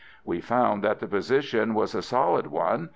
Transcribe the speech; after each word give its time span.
We 0.25 0.41
found 0.41 0.83
that 0.83 0.97
the 0.99 1.05
position 1.05 1.75
was 1.75 1.93
a 1.93 2.01
solid 2.01 2.47
one. 2.47 2.89